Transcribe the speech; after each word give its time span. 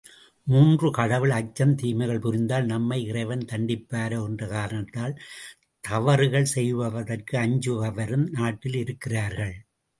மூன்று 0.47 0.87
கடவுள் 0.91 1.29
அச்சம் 1.29 1.73
தீமைகள் 1.75 2.21
புரிந்தால் 2.21 2.65
நம்மை 2.65 2.97
இறைவன் 3.03 3.43
தண்டிப்பாரே 3.51 4.17
என்ற 4.25 4.47
காரணத்தால் 4.47 5.13
தவறுகள் 5.83 6.51
செய்வதற்கஞ்சுபவரும் 6.55 8.27
நாட்டில் 8.29 8.75
இருக்கிறார்கள். 8.75 9.55